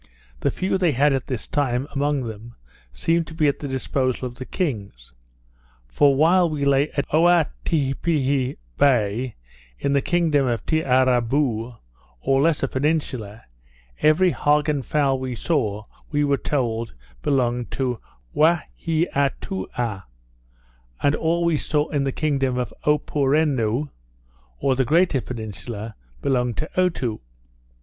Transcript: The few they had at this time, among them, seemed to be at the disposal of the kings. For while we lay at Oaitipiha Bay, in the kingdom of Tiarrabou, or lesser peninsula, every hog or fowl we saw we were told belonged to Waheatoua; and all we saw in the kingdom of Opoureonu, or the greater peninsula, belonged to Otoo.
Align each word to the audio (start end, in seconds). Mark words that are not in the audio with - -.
The 0.39 0.49
few 0.49 0.79
they 0.79 0.93
had 0.93 1.13
at 1.13 1.27
this 1.27 1.45
time, 1.45 1.87
among 1.93 2.23
them, 2.23 2.55
seemed 2.91 3.27
to 3.27 3.35
be 3.35 3.47
at 3.47 3.59
the 3.59 3.67
disposal 3.67 4.27
of 4.27 4.33
the 4.33 4.45
kings. 4.45 5.13
For 5.87 6.15
while 6.15 6.49
we 6.49 6.65
lay 6.65 6.89
at 6.93 7.07
Oaitipiha 7.09 8.57
Bay, 8.79 9.35
in 9.77 9.93
the 9.93 10.01
kingdom 10.01 10.47
of 10.47 10.65
Tiarrabou, 10.65 11.77
or 12.19 12.41
lesser 12.41 12.65
peninsula, 12.65 13.43
every 14.01 14.31
hog 14.31 14.67
or 14.67 14.81
fowl 14.81 15.19
we 15.19 15.35
saw 15.35 15.83
we 16.11 16.23
were 16.23 16.35
told 16.35 16.95
belonged 17.21 17.69
to 17.69 17.99
Waheatoua; 18.35 20.03
and 21.03 21.13
all 21.13 21.45
we 21.45 21.57
saw 21.57 21.89
in 21.89 22.05
the 22.05 22.11
kingdom 22.11 22.57
of 22.57 22.73
Opoureonu, 22.87 23.89
or 24.59 24.75
the 24.75 24.83
greater 24.83 25.21
peninsula, 25.21 25.93
belonged 26.23 26.57
to 26.57 26.67
Otoo. 26.75 27.19